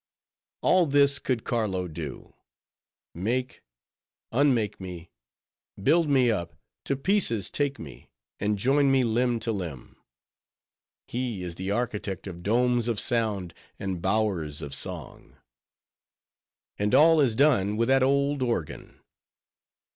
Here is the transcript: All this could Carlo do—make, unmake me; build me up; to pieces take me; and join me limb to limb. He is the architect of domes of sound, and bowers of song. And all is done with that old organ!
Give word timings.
All 0.61 0.87
this 0.87 1.19
could 1.19 1.43
Carlo 1.43 1.87
do—make, 1.87 3.61
unmake 4.31 4.79
me; 4.81 5.11
build 5.79 6.09
me 6.09 6.31
up; 6.31 6.55
to 6.85 6.95
pieces 6.95 7.51
take 7.51 7.77
me; 7.77 8.09
and 8.39 8.57
join 8.57 8.89
me 8.91 9.03
limb 9.03 9.39
to 9.41 9.51
limb. 9.51 9.95
He 11.07 11.43
is 11.43 11.53
the 11.53 11.69
architect 11.69 12.25
of 12.25 12.41
domes 12.41 12.87
of 12.87 12.99
sound, 12.99 13.53
and 13.77 14.01
bowers 14.01 14.63
of 14.63 14.73
song. 14.73 15.37
And 16.79 16.95
all 16.95 17.21
is 17.21 17.35
done 17.35 17.77
with 17.77 17.87
that 17.89 18.01
old 18.01 18.41
organ! 18.41 19.01